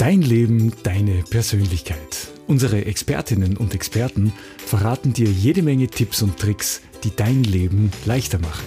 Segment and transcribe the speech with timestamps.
[0.00, 2.28] Dein Leben, deine Persönlichkeit.
[2.46, 8.38] Unsere Expertinnen und Experten verraten dir jede Menge Tipps und Tricks, die dein Leben leichter
[8.38, 8.64] machen.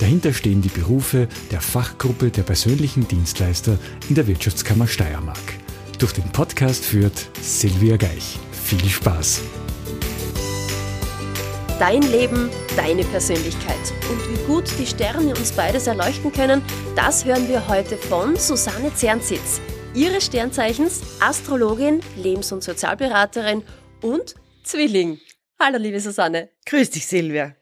[0.00, 3.78] Dahinter stehen die Berufe der Fachgruppe der persönlichen Dienstleister
[4.10, 5.54] in der Wirtschaftskammer Steiermark.
[5.98, 8.38] Durch den Podcast führt Silvia Geich.
[8.52, 9.40] Viel Spaß!
[11.78, 13.94] Dein Leben, deine Persönlichkeit.
[14.10, 16.60] Und wie gut die Sterne uns beides erleuchten können,
[16.94, 19.62] das hören wir heute von Susanne Zernsitz.
[19.96, 23.62] Ihres Sternzeichens Astrologin, Lebens- und Sozialberaterin
[24.02, 25.18] und Zwilling.
[25.58, 26.50] Hallo, liebe Susanne.
[26.66, 27.56] Grüß dich, Silvia.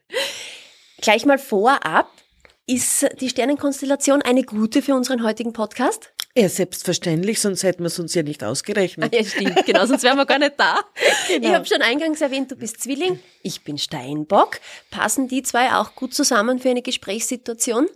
[0.99, 2.11] Gleich mal vorab,
[2.67, 6.11] ist die Sternenkonstellation eine gute für unseren heutigen Podcast?
[6.35, 9.15] Ja, selbstverständlich, sonst hätten wir es uns ja nicht ausgerechnet.
[9.15, 10.81] Ja, stimmt, genau, sonst wären wir gar nicht da.
[11.29, 11.47] Genau.
[11.47, 14.59] Ich habe schon eingangs erwähnt, du bist Zwilling, ich bin Steinbock.
[14.91, 17.87] Passen die zwei auch gut zusammen für eine Gesprächssituation?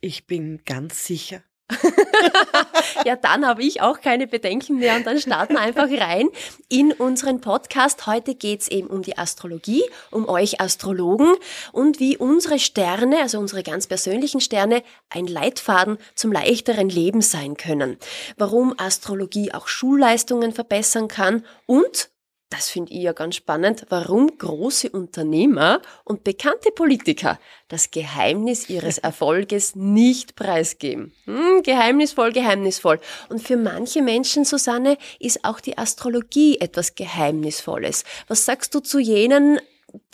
[0.00, 1.42] Ich bin ganz sicher.
[3.04, 6.28] ja, dann habe ich auch keine Bedenken mehr und dann starten wir einfach rein
[6.68, 8.06] in unseren Podcast.
[8.06, 11.34] Heute geht's eben um die Astrologie, um euch Astrologen
[11.72, 17.56] und wie unsere Sterne, also unsere ganz persönlichen Sterne, ein Leitfaden zum leichteren Leben sein
[17.56, 17.98] können.
[18.36, 22.08] Warum Astrologie auch Schulleistungen verbessern kann und
[22.50, 28.98] das finde ich ja ganz spannend, warum große Unternehmer und bekannte Politiker das Geheimnis ihres
[29.08, 31.12] Erfolges nicht preisgeben.
[31.24, 33.00] Hm, geheimnisvoll, geheimnisvoll.
[33.28, 38.04] Und für manche Menschen, Susanne, ist auch die Astrologie etwas Geheimnisvolles.
[38.28, 39.60] Was sagst du zu jenen,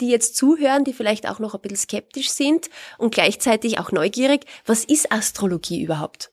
[0.01, 4.45] die jetzt zuhören, die vielleicht auch noch ein bisschen skeptisch sind und gleichzeitig auch neugierig?
[4.65, 6.31] Was ist Astrologie überhaupt?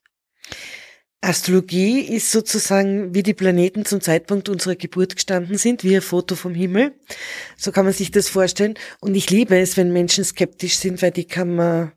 [1.25, 6.34] Astrologie ist sozusagen, wie die Planeten zum Zeitpunkt unserer Geburt gestanden sind, wie ein Foto
[6.34, 6.95] vom Himmel.
[7.56, 8.75] So kann man sich das vorstellen.
[9.01, 11.93] Und ich liebe es, wenn Menschen skeptisch sind, weil die kann man,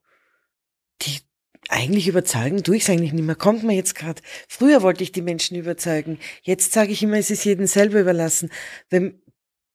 [1.01, 1.21] die
[1.69, 3.35] eigentlich überzeugen, tue ich es eigentlich nicht mehr.
[3.35, 4.21] Kommt man jetzt gerade.
[4.47, 6.19] Früher wollte ich die Menschen überzeugen.
[6.43, 8.51] Jetzt sage ich immer, es ist jedem selber überlassen.
[8.91, 9.23] Wenn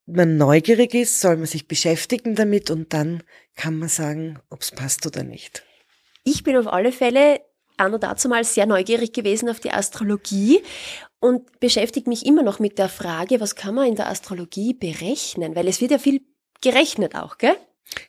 [0.06, 3.25] man neugierig ist, soll man sich beschäftigen damit und dann
[3.56, 5.65] kann man sagen, ob es passt oder nicht.
[6.22, 7.41] Ich bin auf alle Fälle
[7.80, 10.62] anno dazu mal sehr neugierig gewesen auf die Astrologie
[11.20, 15.54] und beschäftigt mich immer noch mit der Frage, was kann man in der Astrologie berechnen?
[15.54, 16.22] Weil es wird ja viel
[16.60, 17.56] gerechnet auch, gell?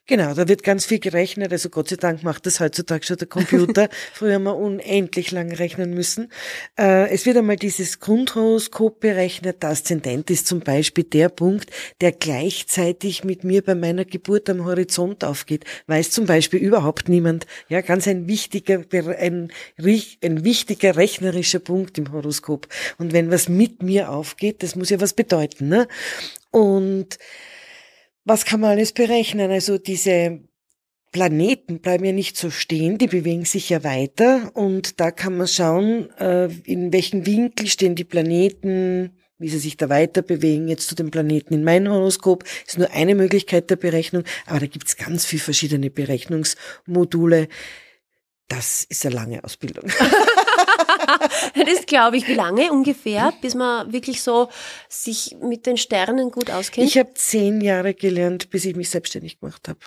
[0.05, 1.51] Genau, da wird ganz viel gerechnet.
[1.51, 3.89] Also Gott sei Dank macht das heutzutage schon der Computer.
[4.13, 6.31] Früher haben wir unendlich lang rechnen müssen.
[6.77, 9.63] Äh, es wird einmal dieses Grundhoroskop berechnet.
[9.63, 11.71] Der Aszendent ist zum Beispiel der Punkt,
[12.01, 15.65] der gleichzeitig mit mir bei meiner Geburt am Horizont aufgeht.
[15.87, 17.47] Weiß zum Beispiel überhaupt niemand.
[17.69, 18.83] Ja, ganz ein wichtiger,
[19.17, 22.67] ein, ein wichtiger rechnerischer Punkt im Horoskop.
[22.97, 25.69] Und wenn was mit mir aufgeht, das muss ja was bedeuten.
[25.69, 25.87] Ne?
[26.51, 27.17] Und
[28.23, 29.51] was kann man alles berechnen?
[29.51, 30.41] Also diese
[31.11, 35.47] Planeten bleiben ja nicht so stehen, die bewegen sich ja weiter und da kann man
[35.47, 40.87] schauen, äh, in welchem Winkel stehen die Planeten, wie sie sich da weiter bewegen, jetzt
[40.87, 44.95] zu den Planeten in meinem Horoskop, ist nur eine Möglichkeit der Berechnung, aber da gibt's
[44.95, 47.49] ganz viele verschiedene Berechnungsmodule.
[48.47, 49.89] Das ist eine lange Ausbildung.
[51.55, 52.27] das glaube ich.
[52.27, 54.49] Wie lange ungefähr, bis man wirklich so
[54.89, 56.87] sich mit den Sternen gut auskennt?
[56.87, 59.79] Ich habe zehn Jahre gelernt, bis ich mich selbstständig gemacht habe.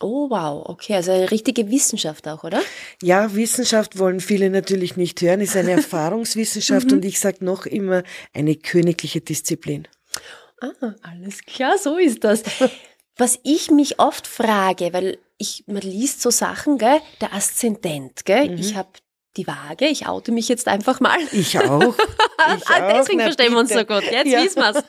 [0.00, 2.60] Oh wow, okay, also eine richtige Wissenschaft auch, oder?
[3.02, 6.94] Ja, Wissenschaft wollen viele natürlich nicht hören, ist eine Erfahrungswissenschaft mhm.
[6.94, 8.02] und ich sage noch immer
[8.32, 9.86] eine königliche Disziplin.
[10.60, 12.42] Ah, alles klar, so ist das.
[13.16, 18.50] Was ich mich oft frage, weil ich, man liest so Sachen, gell, der Aszendent, gell,
[18.50, 18.58] mhm.
[18.58, 18.88] ich habe
[19.36, 19.86] die Waage.
[19.86, 21.18] Ich oute mich jetzt einfach mal.
[21.32, 21.94] Ich auch.
[22.56, 23.24] Ich ah, Deswegen auch.
[23.24, 24.02] verstehen wir uns so gut.
[24.02, 24.42] Jetzt ja.
[24.42, 24.84] wissen wir's.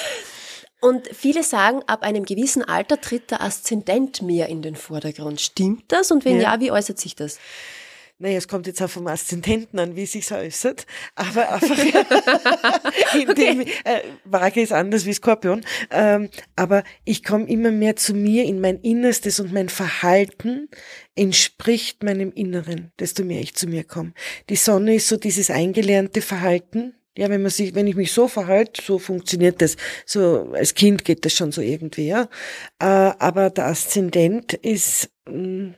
[0.80, 5.40] Und viele sagen, ab einem gewissen Alter tritt der Aszendent mehr in den Vordergrund.
[5.40, 6.12] Stimmt das?
[6.12, 7.40] Und wenn ja, ja wie äußert sich das?
[8.18, 11.78] Naja, es kommt jetzt auch vom Aszendenten an, wie es sich äußert, aber einfach,
[13.14, 13.34] in okay.
[13.34, 18.44] dem, äh, Waage ist anders wie Skorpion, ähm, aber ich komme immer mehr zu mir
[18.44, 20.68] in mein Innerstes und mein Verhalten
[21.14, 24.14] entspricht meinem Inneren, desto mehr ich zu mir komme.
[24.48, 28.28] Die Sonne ist so dieses eingelernte Verhalten, ja, wenn man sich, wenn ich mich so
[28.28, 29.76] verhalte, so funktioniert das.
[30.04, 32.28] So als Kind geht das schon so irgendwie, ja.
[32.78, 35.74] Äh, aber der Aszendent ist mh, mm,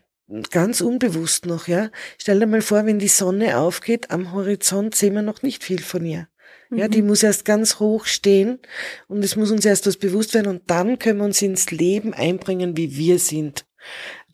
[0.51, 1.91] ganz unbewusst noch, ja.
[2.19, 5.81] Stell dir mal vor, wenn die Sonne aufgeht, am Horizont sehen wir noch nicht viel
[5.81, 6.29] von ihr.
[6.71, 7.09] Ja, die mhm.
[7.09, 8.59] muss erst ganz hoch stehen
[9.07, 12.13] und es muss uns erst was bewusst werden und dann können wir uns ins Leben
[12.13, 13.65] einbringen, wie wir sind.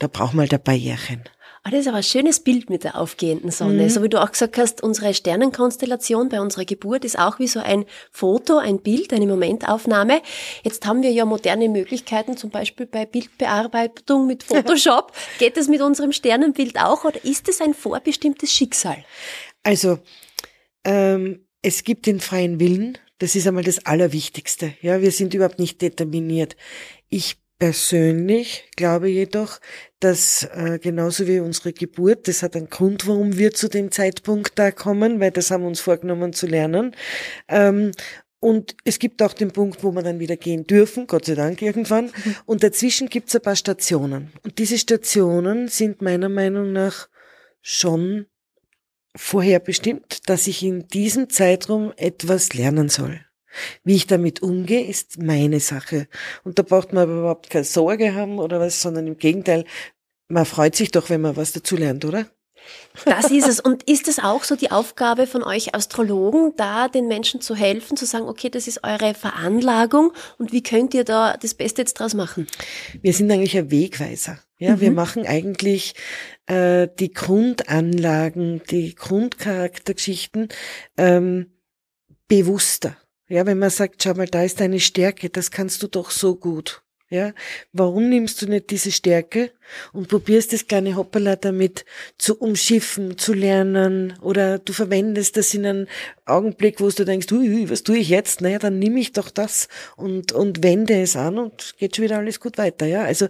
[0.00, 1.22] Da brauchen wir halt ein Barrierchen.
[1.66, 3.84] Ah, das ist aber ein schönes Bild mit der aufgehenden Sonne.
[3.84, 3.88] Mhm.
[3.88, 7.58] So wie du auch gesagt hast, unsere Sternenkonstellation bei unserer Geburt ist auch wie so
[7.58, 10.20] ein Foto, ein Bild, eine Momentaufnahme.
[10.62, 15.12] Jetzt haben wir ja moderne Möglichkeiten, zum Beispiel bei Bildbearbeitung mit Photoshop.
[15.38, 19.02] Geht das mit unserem Sternenbild auch oder ist es ein vorbestimmtes Schicksal?
[19.62, 20.00] Also,
[20.84, 22.98] ähm, es gibt den freien Willen.
[23.16, 24.74] Das ist einmal das Allerwichtigste.
[24.82, 26.56] Ja, wir sind überhaupt nicht determiniert.
[27.08, 29.60] Ich persönlich glaube jedoch,
[30.00, 34.58] dass äh, genauso wie unsere Geburt, das hat einen Grund, warum wir zu dem Zeitpunkt
[34.58, 36.94] da kommen, weil das haben wir uns vorgenommen zu lernen.
[37.48, 37.92] Ähm,
[38.40, 41.62] und es gibt auch den Punkt, wo wir dann wieder gehen dürfen, Gott sei Dank
[41.62, 42.10] irgendwann.
[42.44, 44.32] Und dazwischen gibt es ein paar Stationen.
[44.42, 47.08] Und diese Stationen sind meiner Meinung nach
[47.62, 48.26] schon
[49.16, 53.24] vorherbestimmt, dass ich in diesem Zeitraum etwas lernen soll.
[53.82, 56.08] Wie ich damit umgehe, ist meine Sache.
[56.44, 59.64] Und da braucht man aber überhaupt keine Sorge haben oder was, sondern im Gegenteil,
[60.28, 62.26] man freut sich doch, wenn man was dazu lernt, oder?
[63.04, 63.60] Das ist es.
[63.60, 67.96] Und ist es auch so die Aufgabe von euch Astrologen, da den Menschen zu helfen,
[67.96, 71.94] zu sagen, okay, das ist eure Veranlagung und wie könnt ihr da das Beste jetzt
[71.94, 72.46] draus machen?
[73.02, 74.38] Wir sind eigentlich ein Wegweiser.
[74.58, 74.80] Ja, mhm.
[74.80, 75.94] wir machen eigentlich
[76.46, 80.48] äh, die Grundanlagen, die Grundcharaktergeschichten
[80.96, 81.52] ähm,
[82.28, 82.96] bewusster.
[83.34, 86.36] Ja, wenn man sagt, schau mal, da ist deine Stärke, das kannst du doch so
[86.36, 86.82] gut.
[87.10, 87.32] Ja,
[87.72, 89.50] warum nimmst du nicht diese Stärke
[89.92, 91.84] und probierst das kleine Hoppala damit
[92.16, 95.88] zu umschiffen, zu lernen oder du verwendest das in einem
[96.26, 98.40] Augenblick, wo du denkst, ui, was tue ich jetzt?
[98.40, 99.66] Naja, dann nimm ich doch das
[99.96, 102.86] und, und wende es an und geht schon wieder alles gut weiter.
[102.86, 103.26] Ja, also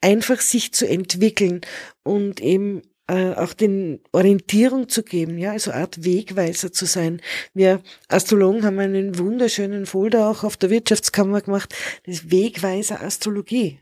[0.00, 1.62] einfach sich zu entwickeln
[2.04, 7.20] und eben äh, auch den Orientierung zu geben, ja, also Art Wegweiser zu sein.
[7.54, 11.74] Wir Astrologen haben einen wunderschönen Folder auch auf der Wirtschaftskammer gemacht,
[12.06, 13.80] das Wegweiser Astrologie.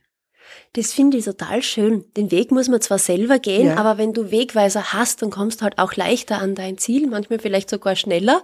[0.75, 2.05] Das finde ich total schön.
[2.17, 3.77] Den Weg muss man zwar selber gehen, ja.
[3.77, 7.39] aber wenn du Wegweiser hast, dann kommst du halt auch leichter an dein Ziel, manchmal
[7.39, 8.43] vielleicht sogar schneller.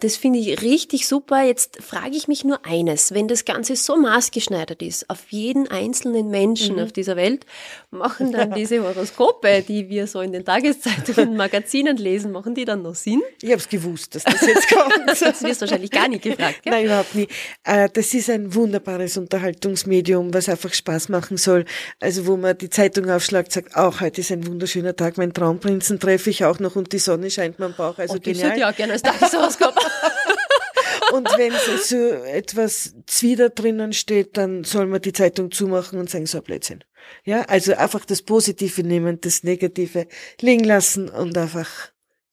[0.00, 1.42] Das finde ich richtig super.
[1.42, 3.12] Jetzt frage ich mich nur eines.
[3.12, 6.82] Wenn das Ganze so maßgeschneidert ist, auf jeden einzelnen Menschen mhm.
[6.82, 7.46] auf dieser Welt,
[7.90, 12.82] machen dann diese Horoskope, die wir so in den Tageszeitungen, Magazinen lesen, machen die dann
[12.82, 13.22] noch Sinn?
[13.40, 14.94] Ich habe es gewusst, dass das jetzt kommt.
[15.06, 16.62] das wirst du wahrscheinlich gar nicht gefragt.
[16.62, 16.72] Gell?
[16.72, 17.30] Nein, überhaupt nicht.
[17.64, 21.64] Äh, das ist ein wunderbares Unterhaltungsmedium, was einfach Spaß machen soll.
[22.00, 26.00] Also wo man die Zeitung aufschlagt, sagt, auch heute ist ein wunderschöner Tag, mein Traumprinzen
[26.00, 27.98] treffe ich auch noch und die Sonne scheint mir am Bauch.
[27.98, 28.58] Also oh, genial.
[28.58, 29.75] ja gerne als Tageshoroskop.
[31.12, 31.52] Und wenn
[31.82, 36.82] so etwas Zwider drinnen steht, dann soll man die Zeitung zumachen und sagen, so Blödsinn.
[37.24, 40.08] Ja, also einfach das Positive nehmen, das Negative
[40.40, 41.68] liegen lassen und einfach,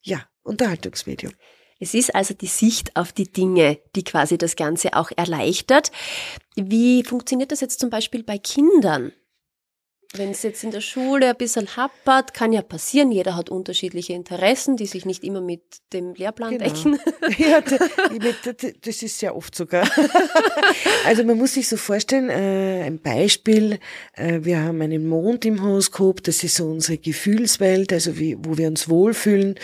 [0.02, 1.32] ja, Unterhaltungsmedium.
[1.80, 5.90] Es ist also die Sicht auf die Dinge, die quasi das Ganze auch erleichtert.
[6.56, 9.12] Wie funktioniert das jetzt zum Beispiel bei Kindern?
[10.16, 13.10] Wenn es jetzt in der Schule ein bisschen happert, kann ja passieren.
[13.10, 15.62] Jeder hat unterschiedliche Interessen, die sich nicht immer mit
[15.92, 16.64] dem Lehrplan genau.
[16.64, 16.98] decken.
[17.38, 19.88] Ja, das ist sehr oft sogar.
[21.06, 23.78] Also man muss sich so vorstellen, äh, ein Beispiel,
[24.14, 28.56] äh, wir haben einen Mond im Horoskop, das ist so unsere Gefühlswelt, also wie, wo
[28.56, 29.56] wir uns wohlfühlen.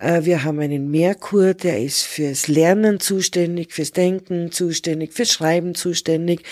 [0.00, 5.74] Äh, wir haben einen Merkur, der ist fürs Lernen zuständig, fürs Denken zuständig, fürs Schreiben
[5.74, 6.42] zuständig.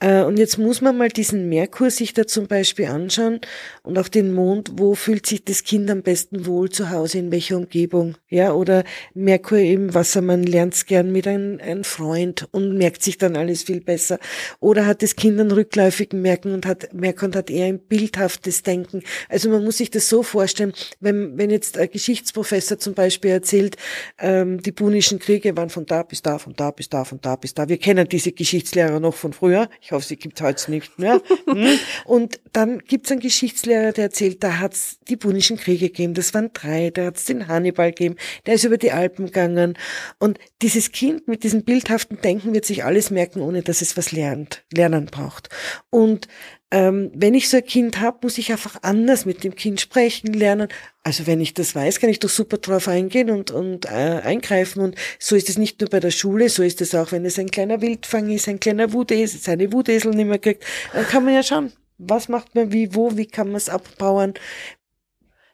[0.00, 4.32] Und jetzt muss man mal diesen Merkur sich da zum Beispiel anschauen und auch den
[4.34, 8.52] Mond, wo fühlt sich das Kind am besten wohl zu Hause, in welcher Umgebung, ja,
[8.52, 8.84] oder
[9.14, 13.62] Merkur im Wasser, man lernt gern mit einem, einem Freund und merkt sich dann alles
[13.62, 14.18] viel besser,
[14.60, 18.62] oder hat das Kind einen rückläufigen Merken und hat, Merkur und hat eher ein bildhaftes
[18.62, 19.02] Denken.
[19.28, 23.76] Also man muss sich das so vorstellen, wenn, wenn jetzt ein Geschichtsprofessor zum Beispiel erzählt,
[24.18, 27.36] ähm, die punischen Kriege waren von da bis da, von da bis da, von da
[27.36, 27.68] bis da.
[27.68, 29.68] Wir kennen diese Geschichtslehrer noch von früher.
[29.80, 31.20] Ich hoffe, sie gibt heute nicht mehr.
[31.48, 31.78] Hm?
[32.04, 36.14] und dann gibt es einen Geschichtslehrer, der erzählt, da hat es die Punischen Kriege gegeben,
[36.14, 38.16] das waren drei, da hat es den Hannibal gegeben,
[38.46, 39.74] der ist über die Alpen gegangen.
[40.18, 44.12] Und dieses Kind mit diesem bildhaften Denken wird sich alles merken, ohne dass es was
[44.12, 45.48] lernt, lernen braucht.
[45.90, 46.28] Und
[46.70, 50.34] ähm, wenn ich so ein Kind habe, muss ich einfach anders mit dem Kind sprechen,
[50.34, 50.68] lernen.
[51.02, 54.82] Also wenn ich das weiß, kann ich doch super drauf eingehen und, und äh, eingreifen.
[54.82, 57.38] Und so ist es nicht nur bei der Schule, so ist es auch, wenn es
[57.38, 61.34] ein kleiner Wildfang ist, ein kleiner Wutesel, seine Wutesel nicht mehr kriegt, dann kann man
[61.34, 64.34] ja schauen, was macht man wie, wo, wie kann man es abbauen.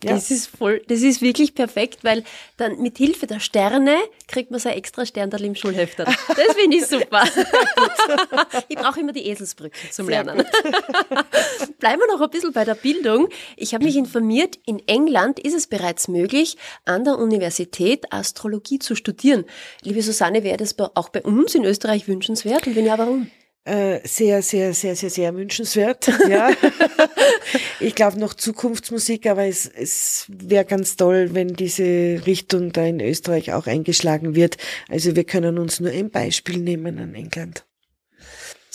[0.02, 0.12] Ja.
[0.12, 2.24] Das ist voll, das ist wirklich perfekt, weil
[2.58, 3.96] dann mit Hilfe der Sterne
[4.28, 5.98] kriegt man so ein extra Sterndal im Schulheft.
[5.98, 6.14] Das
[6.54, 7.24] finde ich super.
[8.68, 10.44] ich brauche immer die Eselsbrücke zum Sehr Lernen.
[11.78, 13.28] Bleiben wir noch ein bisschen bei der Bildung.
[13.56, 18.94] Ich habe mich informiert, in England ist es bereits möglich, an der Universität Astrologie zu
[18.96, 19.46] studieren.
[19.82, 22.66] Liebe Susanne, wäre das auch bei uns in Österreich wünschenswert?
[22.66, 23.30] Und wenn ja, warum?
[23.66, 26.10] Äh, sehr, sehr, sehr, sehr, sehr wünschenswert.
[26.28, 26.50] Ja.
[27.80, 33.00] ich glaube noch Zukunftsmusik, aber es, es wäre ganz toll, wenn diese Richtung da in
[33.00, 34.56] Österreich auch eingeschlagen wird.
[34.88, 37.64] Also wir können uns nur ein Beispiel nehmen an England.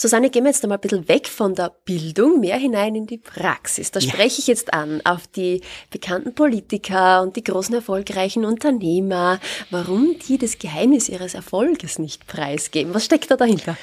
[0.00, 3.18] Susanne, gehen wir jetzt einmal ein bisschen weg von der Bildung, mehr hinein in die
[3.18, 3.90] Praxis.
[3.90, 10.16] Da spreche ich jetzt an auf die bekannten Politiker und die großen erfolgreichen Unternehmer, warum
[10.26, 12.94] die das Geheimnis ihres Erfolges nicht preisgeben.
[12.94, 13.76] Was steckt da dahinter?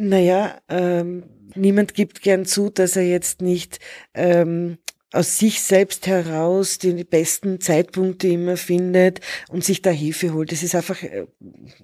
[0.00, 1.24] Naja, ähm,
[1.56, 3.80] niemand gibt gern zu, dass er jetzt nicht
[4.14, 4.78] ähm,
[5.12, 10.52] aus sich selbst heraus die besten Zeitpunkte immer findet und sich da Hilfe holt.
[10.52, 11.26] Es ist einfach äh,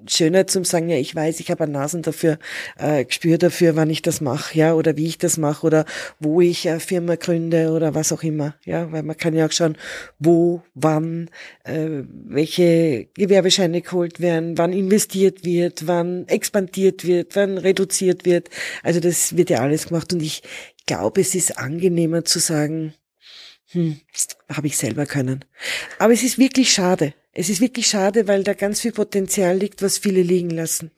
[0.07, 2.39] schöner zum sagen, ja, ich weiß, ich habe Nasen dafür,
[2.79, 5.87] äh, Gespür dafür, wann ich das mache, ja, oder wie ich das mache oder
[6.21, 9.53] wo ich eine Firma gründe oder was auch immer, ja, weil man kann ja auch
[9.53, 9.79] schauen,
[10.19, 11.31] wo, wann,
[11.65, 18.51] äh, welche Gewerbescheine geholt werden, wann investiert wird, wann expandiert wird, wann reduziert wird.
[18.83, 20.43] Also das wird ja alles gemacht und ich
[20.87, 22.93] glaube, es ist angenehmer zu sagen,
[23.75, 24.01] hm,
[24.49, 25.45] habe ich selber können.
[25.99, 27.15] Aber es ist wirklich schade.
[27.33, 30.93] Es ist wirklich schade, weil da ganz viel Potenzial liegt, was viele liegen lassen.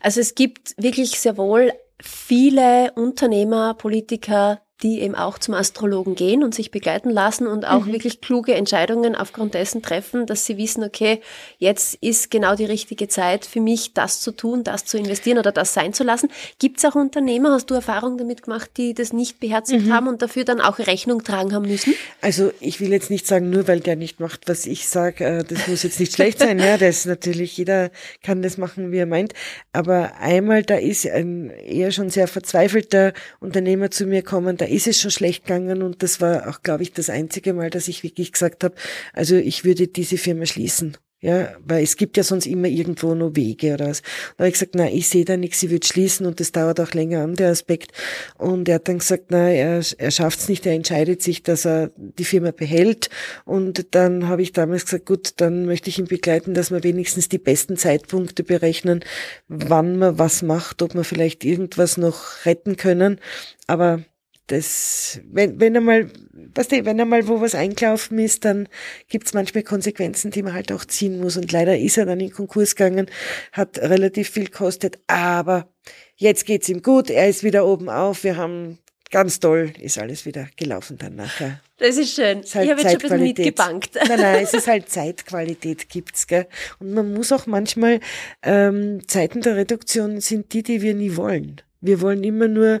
[0.00, 1.72] Also es gibt wirklich sehr wohl
[2.02, 7.86] viele Unternehmer, Politiker, die eben auch zum Astrologen gehen und sich begleiten lassen und auch
[7.86, 7.92] mhm.
[7.94, 11.22] wirklich kluge Entscheidungen aufgrund dessen treffen, dass sie wissen, okay,
[11.58, 15.52] jetzt ist genau die richtige Zeit für mich, das zu tun, das zu investieren oder
[15.52, 16.28] das sein zu lassen.
[16.58, 19.92] Gibt es auch Unternehmer, hast du Erfahrung damit gemacht, die das nicht beherzigt mhm.
[19.94, 21.94] haben und dafür dann auch Rechnung tragen haben müssen?
[22.20, 25.44] Also ich will jetzt nicht sagen, nur weil der nicht macht, was ich sage, äh,
[25.44, 26.58] das muss jetzt nicht schlecht sein.
[26.58, 27.90] Ja, das ist natürlich, jeder
[28.22, 29.32] kann das machen, wie er meint.
[29.72, 34.86] Aber einmal, da ist ein eher schon sehr verzweifelter Unternehmer zu mir kommen, da ist
[34.86, 38.02] es schon schlecht gegangen und das war auch, glaube ich, das einzige Mal, dass ich
[38.02, 38.74] wirklich gesagt habe,
[39.12, 40.96] also ich würde diese Firma schließen.
[41.24, 44.02] Ja, weil es gibt ja sonst immer irgendwo nur Wege oder was.
[44.02, 46.80] Da habe ich gesagt, na, ich sehe da nichts, ich würde schließen und das dauert
[46.80, 47.92] auch länger an, der Aspekt.
[48.36, 51.64] Und er hat dann gesagt, na, er, er schafft es nicht, er entscheidet sich, dass
[51.64, 53.08] er die Firma behält.
[53.46, 57.30] Und dann habe ich damals gesagt, gut, dann möchte ich ihn begleiten, dass wir wenigstens
[57.30, 59.02] die besten Zeitpunkte berechnen,
[59.48, 63.18] wann man was macht, ob wir vielleicht irgendwas noch retten können.
[63.66, 64.04] Aber
[64.46, 66.10] das, wenn, wenn einmal,
[66.54, 68.68] weißt du, wenn einmal wo was eingelaufen ist, dann
[69.08, 71.36] gibt's manchmal Konsequenzen, die man halt auch ziehen muss.
[71.36, 73.06] Und leider ist er dann in Konkurs gegangen,
[73.52, 75.68] hat relativ viel gekostet, aber
[76.16, 78.78] jetzt geht's ihm gut, er ist wieder oben auf, wir haben
[79.10, 81.60] ganz toll, ist alles wieder gelaufen dann nachher.
[81.78, 82.40] Das ist schön.
[82.40, 83.94] Ist halt ich habe jetzt schon ein bisschen mitgebankt.
[83.94, 86.46] Nein, nein, es ist halt Zeitqualität gibt's, gell.
[86.80, 88.00] Und man muss auch manchmal,
[88.42, 91.60] ähm, Zeiten der Reduktion sind die, die wir nie wollen.
[91.80, 92.80] Wir wollen immer nur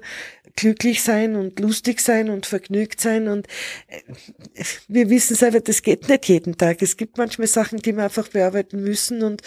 [0.56, 3.46] glücklich sein und lustig sein und vergnügt sein und
[3.88, 4.00] äh,
[4.88, 6.80] wir wissen selber, das geht nicht jeden Tag.
[6.82, 9.42] Es gibt manchmal Sachen, die wir einfach bearbeiten müssen und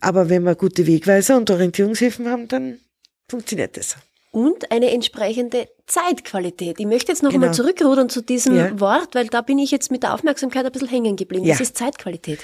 [0.00, 2.78] aber wenn wir gute Wegweiser und Orientierungshilfen haben, dann
[3.28, 3.96] funktioniert das
[4.34, 6.80] und eine entsprechende Zeitqualität.
[6.80, 7.44] Ich möchte jetzt noch genau.
[7.44, 8.80] einmal zurückrudern zu diesem ja.
[8.80, 11.44] Wort, weil da bin ich jetzt mit der Aufmerksamkeit ein bisschen hängen geblieben.
[11.44, 11.54] Ja.
[11.54, 12.40] Was ist Zeitqualität?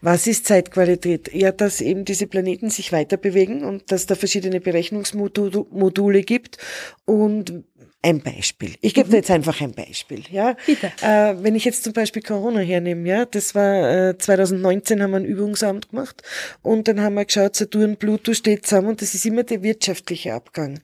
[0.00, 1.32] Was ist Zeitqualität?
[1.34, 6.58] Ja, dass eben diese Planeten sich weiter bewegen und dass da verschiedene Berechnungsmodule gibt
[7.04, 7.64] und
[8.04, 8.74] ein Beispiel.
[8.82, 9.14] Ich gebe mhm.
[9.14, 10.22] jetzt einfach ein Beispiel.
[10.30, 10.92] Ja, Bitte.
[11.00, 15.16] Äh, wenn ich jetzt zum Beispiel Corona hernehme, ja, das war äh, 2019 haben wir
[15.16, 16.22] ein Übungsamt gemacht
[16.60, 20.34] und dann haben wir geschaut, Saturn, Pluto steht zusammen und das ist immer der wirtschaftliche
[20.34, 20.80] Abgang.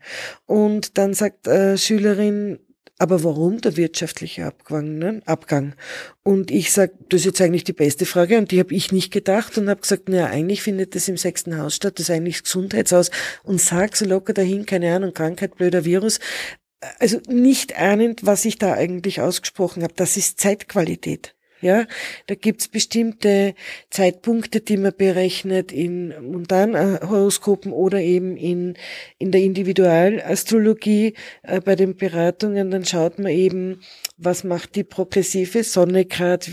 [0.47, 2.59] Und dann sagt äh, Schülerin,
[2.99, 4.99] aber warum der wirtschaftliche Abgang?
[4.99, 5.21] Ne?
[5.26, 5.75] Abgang?
[6.23, 9.12] Und ich sag, das ist jetzt eigentlich die beste Frage und die habe ich nicht
[9.12, 12.37] gedacht und habe gesagt, naja, eigentlich findet das im sechsten Haus statt, das ist eigentlich
[12.37, 13.11] das Gesundheitshaus
[13.42, 16.21] und sag so locker dahin, keine Ahnung, Krankheit, blöder Virus
[16.99, 19.92] also nicht ahnend, was ich da eigentlich ausgesprochen habe.
[19.97, 21.35] Das ist Zeitqualität.
[21.61, 21.87] Ja,
[22.26, 23.55] da gibt's bestimmte
[23.90, 28.75] Zeitpunkte, die man berechnet in Montanhoroskopen oder eben in,
[29.19, 32.71] in der Individualastrologie äh, bei den Beratungen.
[32.71, 33.81] Dann schaut man eben,
[34.17, 36.47] was macht die progressive Sonne gerade,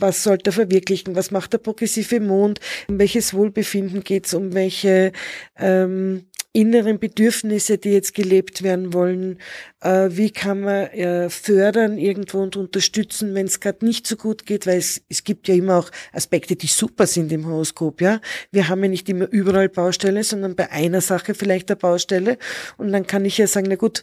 [0.00, 5.12] was sollte er verwirklichen, was macht der progressive Mond, um welches Wohlbefinden geht's, um welche
[5.58, 9.38] ähm, inneren Bedürfnisse, die jetzt gelebt werden wollen,
[9.80, 14.46] äh, wie kann man äh, fördern irgendwo und unterstützen, wenn es gerade nicht so gut
[14.46, 18.20] geht, weil es, es gibt ja immer auch Aspekte, die super sind im Horoskop, ja.
[18.50, 22.36] Wir haben ja nicht immer überall Baustelle, sondern bei einer Sache vielleicht eine Baustelle
[22.76, 24.02] und dann kann ich ja sagen, na gut,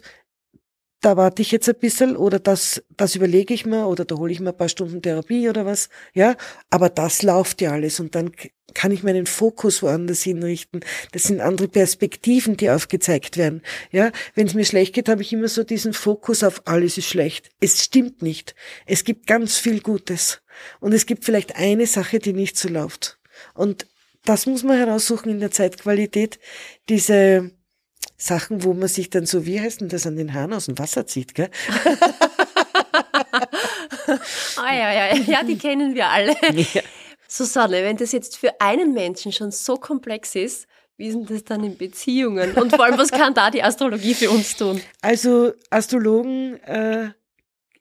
[1.00, 4.32] da warte ich jetzt ein bisschen oder das, das überlege ich mir oder da hole
[4.32, 6.36] ich mir ein paar Stunden Therapie oder was, ja,
[6.70, 8.32] aber das läuft ja alles und dann
[8.74, 10.84] kann ich meinen Fokus woanders hinrichten.
[11.12, 13.62] Das sind andere Perspektiven, die aufgezeigt werden.
[13.90, 17.08] Ja, wenn es mir schlecht geht, habe ich immer so diesen Fokus auf alles ist
[17.08, 17.50] schlecht.
[17.60, 18.54] Es stimmt nicht.
[18.86, 20.42] Es gibt ganz viel Gutes
[20.80, 23.18] und es gibt vielleicht eine Sache, die nicht so läuft.
[23.54, 23.86] Und
[24.24, 26.38] das muss man heraussuchen in der Zeitqualität,
[26.88, 27.50] diese
[28.18, 30.78] Sachen, wo man sich dann so, wie heißt denn das, an den Haaren aus dem
[30.78, 31.50] Wasser zieht, gell?
[34.56, 36.34] ah, ja, ja, ja, die kennen wir alle.
[36.74, 36.82] Ja.
[37.30, 41.44] Susanne, wenn das jetzt für einen Menschen schon so komplex ist, Wie ist denn das
[41.44, 42.54] dann in Beziehungen?
[42.54, 44.80] Und vor allem, was kann da die Astrologie für uns tun?
[45.00, 47.10] Also Astrologen äh,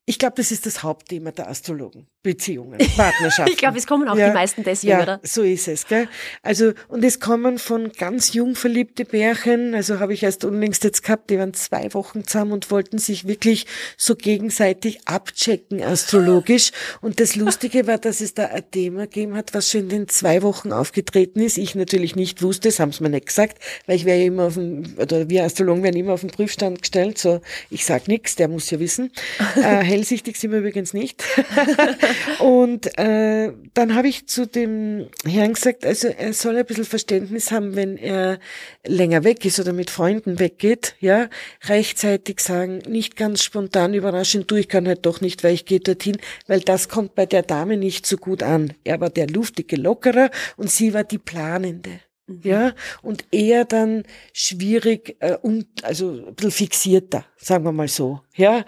[0.09, 2.07] ich glaube, das ist das Hauptthema der Astrologen.
[2.27, 3.51] Beziehungen, Partnerschaften.
[3.53, 5.19] ich glaube, es kommen auch ja, die meisten deswegen, ja, oder?
[5.23, 5.87] so ist es.
[5.87, 6.09] Gell?
[6.43, 11.03] Also, und es kommen von ganz jung verliebte Bärchen, also habe ich erst unlängst jetzt
[11.03, 13.65] gehabt, die waren zwei Wochen zusammen und wollten sich wirklich
[13.95, 16.71] so gegenseitig abchecken, astrologisch.
[16.99, 20.07] Und das Lustige war, dass es da ein Thema gegeben hat, was schon in den
[20.09, 21.57] zwei Wochen aufgetreten ist.
[21.57, 24.47] Ich natürlich nicht wusste, das haben sie mir nicht gesagt, weil ich wäre ja immer
[24.47, 28.35] auf dem, oder wir Astrologen werden immer auf den Prüfstand gestellt, so, ich sag nichts,
[28.35, 29.13] der muss ja wissen.
[29.55, 31.23] Äh, hellsichtig sind wir übrigens nicht.
[32.39, 37.51] und äh, dann habe ich zu dem Herrn gesagt, also er soll ein bisschen Verständnis
[37.51, 38.39] haben, wenn er
[38.85, 41.29] länger weg ist oder mit Freunden weggeht, ja,
[41.65, 45.79] rechtzeitig sagen, nicht ganz spontan überraschend, du, ich kann halt doch nicht, weil ich gehe
[45.79, 48.73] dorthin, weil das kommt bei der Dame nicht so gut an.
[48.83, 51.99] Er war der luftige Lockerer und sie war die Planende.
[52.27, 52.41] Mhm.
[52.43, 58.21] Ja, und eher dann schwierig, äh, um, also ein bisschen fixierter, sagen wir mal so.
[58.35, 58.65] Ja,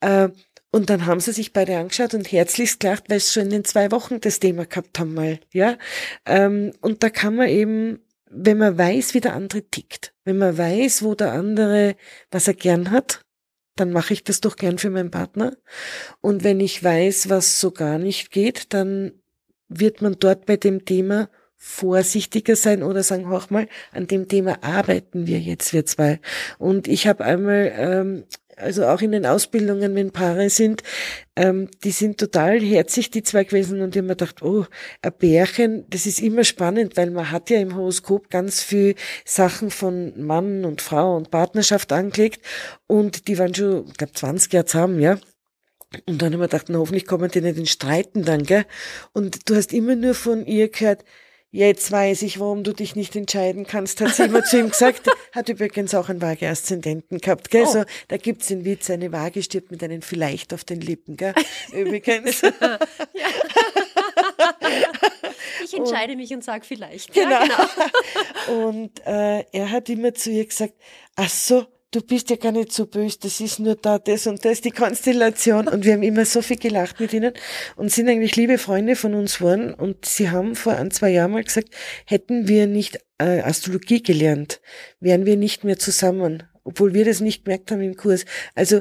[0.00, 0.28] äh,
[0.72, 3.64] und dann haben sie sich beide angeschaut und herzlichst gelacht, weil sie schon in den
[3.64, 5.76] zwei Wochen das Thema gehabt haben mal, ja.
[6.26, 8.00] Ähm, und da kann man eben,
[8.30, 11.94] wenn man weiß, wie der andere tickt, wenn man weiß, wo der andere,
[12.30, 13.20] was er gern hat,
[13.76, 15.56] dann mache ich das doch gern für meinen Partner.
[16.20, 19.12] Und wenn ich weiß, was so gar nicht geht, dann
[19.68, 24.64] wird man dort bei dem Thema vorsichtiger sein oder sagen, auch mal, an dem Thema
[24.64, 26.20] arbeiten wir jetzt, wir zwei.
[26.58, 28.24] Und ich habe einmal ähm,
[28.56, 30.82] also auch in den Ausbildungen, wenn Paare sind,
[31.36, 34.66] ähm, die sind total herzig, die zwei gewesen und ich habe mir gedacht, oh,
[35.00, 38.94] ein Bärchen, das ist immer spannend, weil man hat ja im Horoskop ganz viel
[39.24, 42.44] Sachen von Mann und Frau und Partnerschaft angelegt
[42.86, 45.18] und die waren schon, ich glaube, 20 Jahre zusammen, ja.
[46.06, 48.64] Und dann haben wir gedacht, na, hoffentlich kommen die nicht in Streiten dann, gell?
[49.12, 51.04] Und du hast immer nur von ihr gehört,
[51.54, 55.06] Jetzt weiß ich, warum du dich nicht entscheiden kannst, hat sie immer zu ihm gesagt.
[55.32, 57.64] Hat übrigens auch einen Waage-Aszendenten gehabt, gell?
[57.66, 57.72] Oh.
[57.72, 61.34] So, da gibt's den Witz, eine Waage stirbt mit einem Vielleicht auf den Lippen, gell?
[61.72, 62.42] Übrigens.
[65.64, 67.12] ich entscheide und, mich und sage vielleicht.
[67.12, 67.30] Genau.
[67.30, 67.68] Ja,
[68.46, 68.68] genau.
[68.68, 70.74] Und äh, er hat immer zu ihr gesagt,
[71.16, 74.44] ach so, du bist ja gar nicht so böse, das ist nur da, das und
[74.44, 75.68] das, die Konstellation.
[75.68, 77.32] Und wir haben immer so viel gelacht mit ihnen
[77.76, 79.72] und sind eigentlich liebe Freunde von uns geworden.
[79.74, 81.68] Und sie haben vor ein, zwei Jahren mal gesagt,
[82.06, 84.60] hätten wir nicht äh, Astrologie gelernt,
[85.00, 88.24] wären wir nicht mehr zusammen, obwohl wir das nicht gemerkt haben im Kurs.
[88.54, 88.80] Also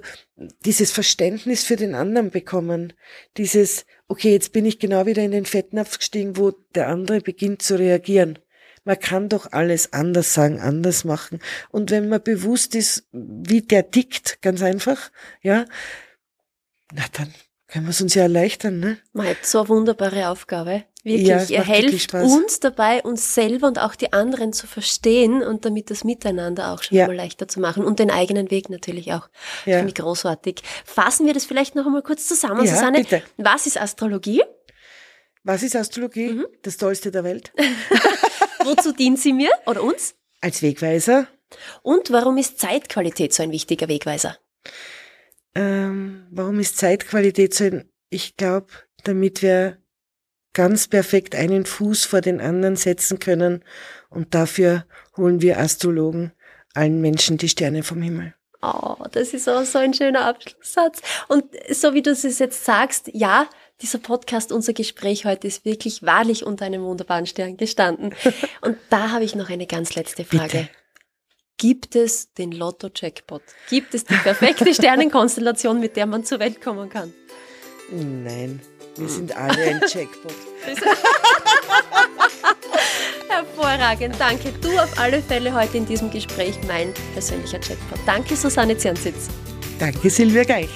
[0.66, 2.94] dieses Verständnis für den anderen bekommen,
[3.38, 7.62] dieses, okay, jetzt bin ich genau wieder in den Fettnapf gestiegen, wo der andere beginnt
[7.62, 8.40] zu reagieren.
[8.84, 11.40] Man kann doch alles anders sagen, anders machen.
[11.70, 15.66] Und wenn man bewusst ist, wie der tickt, ganz einfach, ja,
[16.94, 17.34] na dann
[17.68, 18.98] können wir es uns ja erleichtern, ne?
[19.14, 20.84] Man hat so eine wunderbare Aufgabe.
[21.04, 25.66] Wirklich, ja, er hilft uns dabei, uns selber und auch die anderen zu verstehen und
[25.66, 27.08] damit das Miteinander auch schon ja.
[27.08, 29.30] mal leichter zu machen und den eigenen Weg natürlich auch.
[29.66, 29.78] Ja.
[29.78, 30.62] Finde ich großartig.
[30.86, 33.00] Fassen wir das vielleicht noch einmal kurz zusammen, ja, Susanne.
[33.00, 33.24] Bitte.
[33.38, 34.44] Was ist Astrologie?
[35.44, 36.34] Was ist Astrologie?
[36.34, 36.46] Mhm.
[36.62, 37.52] Das Tollste der Welt.
[38.64, 40.16] Wozu dient sie mir oder uns?
[40.42, 41.28] Als Wegweiser.
[41.82, 44.38] Und warum ist Zeitqualität so ein wichtiger Wegweiser?
[45.54, 48.68] Ähm, warum ist Zeitqualität so ein, ich glaube,
[49.04, 49.78] damit wir
[50.54, 53.64] ganz perfekt einen Fuß vor den anderen setzen können
[54.10, 54.86] und dafür
[55.18, 56.32] holen wir Astrologen
[56.74, 58.34] allen Menschen die Sterne vom Himmel.
[58.62, 61.02] Oh, das ist auch so ein schöner Abschlusssatz.
[61.28, 63.50] Und so wie du es jetzt sagst, ja,
[63.82, 68.14] dieser Podcast, unser Gespräch heute ist wirklich wahrlich unter einem wunderbaren Stern gestanden.
[68.62, 70.44] Und da habe ich noch eine ganz letzte Frage.
[70.44, 70.70] Bitte.
[71.58, 73.44] Gibt es den Lotto-Jackpot?
[73.70, 77.14] Gibt es die perfekte Sternenkonstellation, mit der man zur Welt kommen kann?
[77.92, 78.60] Nein,
[78.96, 80.34] wir sind alle ein Jackpot.
[83.30, 84.52] Hervorragend, danke.
[84.62, 88.00] Du auf alle Fälle heute in diesem Gespräch mein persönlicher Jackpot.
[88.06, 89.28] Danke, Susanne Ziernsitz.
[89.78, 90.70] Danke, Silvia Geich.